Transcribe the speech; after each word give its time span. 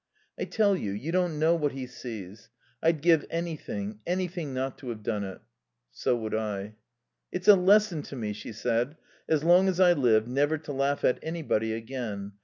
"I 0.39 0.45
tell 0.45 0.75
you, 0.75 0.93
you 0.93 1.11
don't 1.11 1.37
know 1.37 1.53
what 1.53 1.73
he 1.73 1.85
sees.... 1.85 2.49
I'd 2.81 3.03
give 3.03 3.23
anything, 3.29 3.99
anything 4.07 4.51
not 4.51 4.79
to 4.79 4.89
have 4.89 5.03
done 5.03 5.23
it." 5.23 5.41
"So 5.91 6.17
would 6.17 6.33
I." 6.33 6.73
"It's 7.31 7.47
a 7.47 7.53
lesson 7.55 8.01
to 8.09 8.15
me," 8.15 8.33
she 8.33 8.51
said, 8.51 8.97
"as 9.29 9.43
long 9.43 9.67
as 9.67 9.79
I 9.79 9.93
live, 9.93 10.27
never 10.27 10.57
to 10.57 10.73
laugh 10.73 11.05
at 11.05 11.19
anybody 11.21 11.73
again. 11.73 12.31